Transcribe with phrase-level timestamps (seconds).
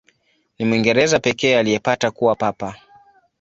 [0.59, 2.75] Ni Mwingereza pekee aliyepata kuwa Papa.